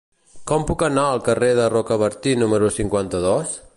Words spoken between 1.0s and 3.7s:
al carrer de Rocabertí número cinquanta-dos?